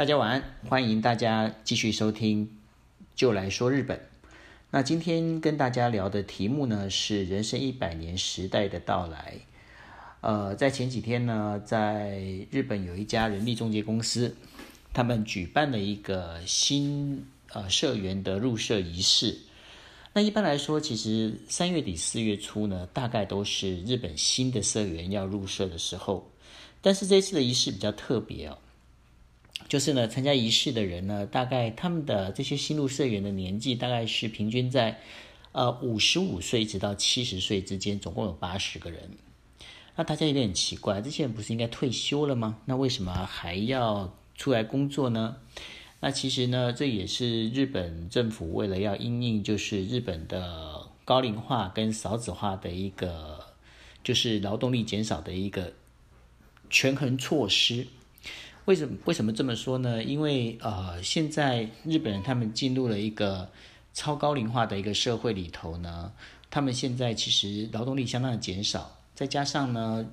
[0.00, 2.46] 大家晚安，欢迎大家继续收听
[3.14, 3.98] 《就来说日本》。
[4.70, 9.34] 那今天跟大家聊的题目呢是“人生一百年时代的到来”。
[10.22, 12.18] 呃，在前几天呢，在
[12.50, 14.34] 日本有一家人力中介公司，
[14.94, 17.22] 他们举办了一个新
[17.52, 19.36] 呃社员的入社仪式。
[20.14, 26.26] 那一般来说，其实三月底四月初呢，大概都是日本新的社员要入社的时候。
[26.80, 28.56] 但是这次的仪式比较特别哦。
[29.70, 34.98] 就是呢，参加仪式的人呢，大概他们的这些新入社员的年纪大概是平均在，
[35.52, 39.10] 呃五十五岁直到七十岁之间，总共有八十个人。
[39.94, 42.58] 那大家有点奇怪，这些人不是应该退休了吗？
[42.64, 45.36] 那为什么还要出来工作呢？
[46.00, 53.38] 那其实呢，这也是日本政府为了要因应就是日本的高龄化跟少子化的一个，
[54.02, 55.74] 就是劳动力减少的一个
[56.68, 57.86] 权衡措施。
[58.66, 60.04] 为什么为什么这么说呢？
[60.04, 63.50] 因为呃，现在日本人他们进入了一个
[63.92, 66.12] 超高龄化的一个社会里头呢，
[66.50, 70.06] 他们现在其实劳动力相当的减少，再加上呢，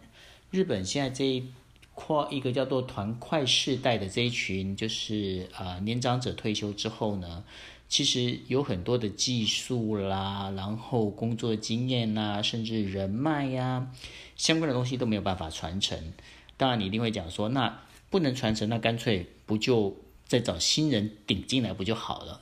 [0.49, 1.51] 日本现在这一
[1.93, 7.43] 块一个叫做团块世代的这一群，就是呃年长者退休之后呢，
[7.89, 13.91] 其实有很多的技术啦，然后工作经验呐，甚至人脉呀，
[14.35, 16.13] 相关的东西都没有办法传承。
[16.55, 17.81] 当然，你一定会讲说那。
[18.09, 22.41] 不能传承，那干脆不就再找新人顶进来不就好了？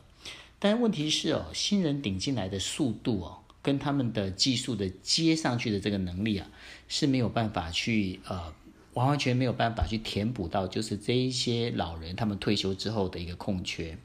[0.60, 6.48] 但问题是哦，新人顶进来的速度哦，跟他们的技术的接上去的这个能力啊，
[6.88, 8.54] 是没有办法去呃，
[8.94, 13.98] 完完全没有办法去填补到，就是这一些老人他们退休之后的一个空缺。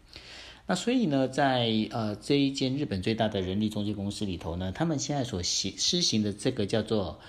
[0.66, 7.20] 那所以呢，在呃这一间日本最大的人力中介公司里头呢，他们现在所行施行的这个叫做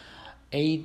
[0.51, 0.83] A。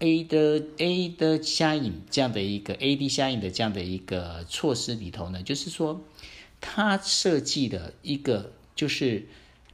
[0.00, 6.02] A 的 A 的相引这样的一个 A D 相引的这样的一个措施里头呢，就是说，
[6.60, 9.26] 他设计的一个就是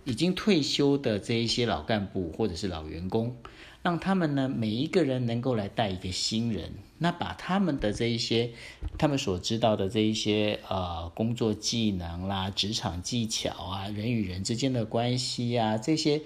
[0.05, 3.35] 已经退休的这一些老干部或者是老员工，
[3.83, 8.51] 让他们呢每一个人能够来带一个新人，那把他们的这一些
[8.99, 16.21] 他们所知道的这一些呃工作技能啦、职场技巧啊、人与人之间的关系啊这些。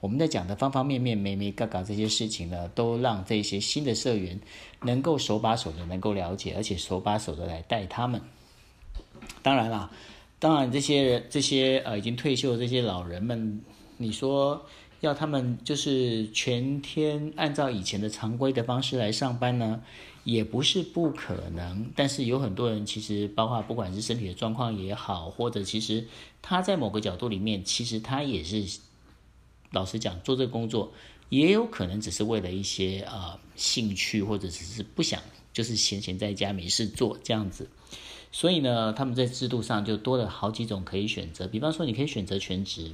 [0.00, 4.40] 我们在讲的方方面面、美美嘎嘎这些事情呢，都让这些新的社员
[4.80, 8.18] 能够手把手的能够了解，而且手把手的来带他们。
[9.42, 9.90] 当然啦，
[10.38, 13.60] 当然这些人、这些呃已经退休的这些老人们，
[13.98, 14.64] 你说
[15.00, 19.82] 要他们就是全天按照以前的常规的方式来上班呢，
[20.24, 21.86] 也不是不可能。
[21.94, 26.06] 但是有很多人其实，包括不管是身体的状况也好，或者其实
[26.40, 28.80] 他在某个角度里面，其实他也是。
[29.70, 30.92] 老实讲，做这个工作
[31.28, 35.22] 也有可能只是为了一些呃兴趣，或者只是不想，
[35.52, 37.68] 就是闲闲在家没事做这样子。
[38.32, 41.48] 所以呢，他们在制度上就多了好几种可以选择。
[41.48, 42.92] 比方说，你可以选择全职，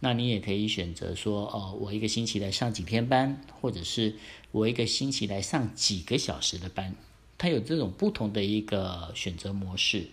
[0.00, 4.16] 那你也可以选择说，哦，我一个星期来上几天班，或者是
[4.50, 6.94] 我一个星期来上几个小时的班。
[7.38, 10.08] 它有这种不同的一个选择模式。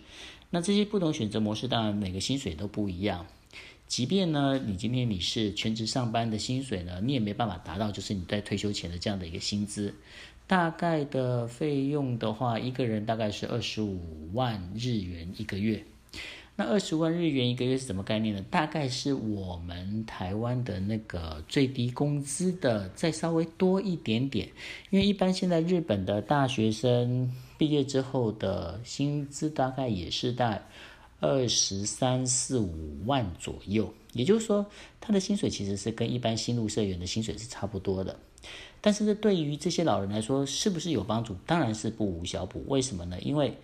[0.50, 3.26] 那这些不同选择模式，当然每个薪水都不一样。
[3.86, 9.94] 即便呢，你今天你是全职上班的薪水呢，你也没办法达到就是你在退休前的这样的一个薪资。
[10.46, 15.84] 大概的费用的话，一个人大概是二十五万日元一个月。
[16.56, 18.44] 那二十万日元一个月是什么概念呢？
[18.50, 24.48] 大概是我们台湾的那个最低工资的再稍微多一点点。
[24.90, 30.62] 因为一般现在日本的大学生毕业之后的薪资大概也是在。
[31.24, 34.66] 二十三四五万左右，也就是说，
[35.00, 38.14] 他的薪水其实是跟一般新入社员的薪水是差不多的。
[38.82, 41.34] 但是，这对于这些老人来说，是不是有帮助？
[41.46, 42.62] 当然是不无小补。
[42.68, 43.18] 为什么呢？
[43.22, 43.56] 因为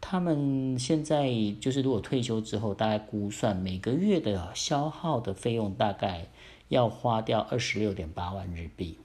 [0.00, 1.28] 他们现在
[1.60, 6.24] 就是如果退休之后，大概估算每个月的消耗的费用大概
[6.68, 8.96] 要花掉二十六点八万日币。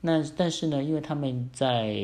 [0.00, 1.96] 那但是呢，因为他们在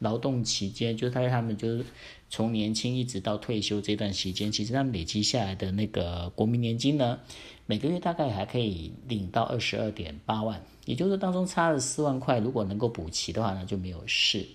[0.00, 1.84] 劳动期间，就是他他们就是。
[2.28, 7.20] 从年轻一直到退休这段时间，其实他们累积下来的那个国民年金呢，
[7.66, 14.46] 每个月大概还可以领到二十二点八万，也就是当中差了四万块，如果能够补齐的话呢，就没有事。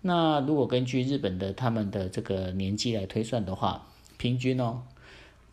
[0.00, 3.86] 那如果根据日本的他们的这个年纪来推算的话，
[4.18, 4.82] 平均哦，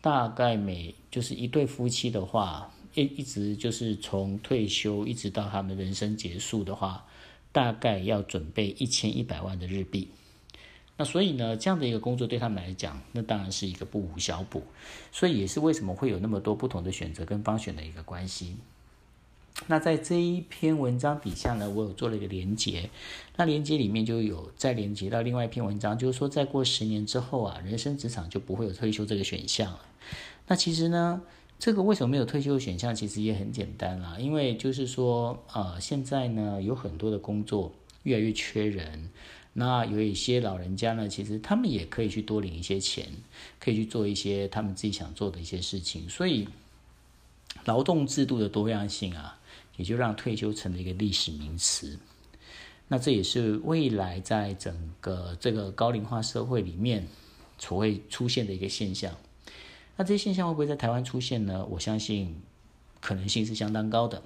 [0.00, 7.06] 大概每就是一对夫妻的话，一一直就是从退休一直到他们人生结束的话，
[7.52, 10.08] 大概要准备一千一百万的日币。
[11.00, 14.62] 那所以呢，这样的一个工作对他们来讲，那当然是一个不无小补，
[15.10, 18.58] 所以也是为什么会有那么多不同的选择跟方选的一个关系。
[19.66, 22.90] 那在这一篇文章底下呢，我有做了一个连接，
[23.36, 29.80] 那连接里面就有再连接到另外一篇文章，就是说再过十年之后啊，人生职场就不会有退休这个选项了。
[30.48, 31.22] 那其实呢，
[31.58, 32.94] 这个为什么没有退休选项？
[32.94, 39.08] 其实也很简单啦，因为就是说，呃，现在呢有很多的工作越来越缺人，
[39.52, 43.06] 那有一些老人家呢，其实他们也可以去多领一些钱，
[43.58, 46.48] 可以去做一些他们自己想做的一些事情，所以
[47.64, 49.36] 劳动制度的多样性啊。
[49.76, 51.98] 也就让退休成了一个历史名词，
[52.88, 57.06] 那这也是未来在整个这个高龄化社会里面
[57.56, 59.16] 所会出现的一个现象。
[59.96, 61.64] 那这些现象会不会在台湾出现呢？
[61.64, 62.42] 我相信
[63.00, 64.22] 可能性是相当高的。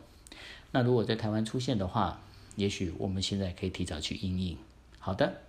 [0.73, 2.21] 那如果在台湾出现的话，
[2.57, 4.57] 也许我们现在可以提早去应应。
[5.05, 5.43] 好的，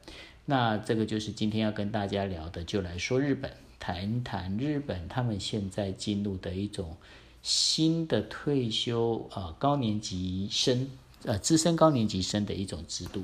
[0.43, 3.49] 那这个就是今天要跟大家聊的，就来说日本，
[3.79, 6.97] 谈一谈日本他们现在进入的一种。
[7.41, 10.89] 新的退休啊高年级生
[11.25, 13.23] 呃资深高年级生的一种制度，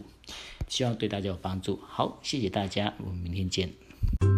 [0.67, 1.79] 希望对大家有帮助。
[1.87, 4.30] 好，谢谢大家，我们明天见。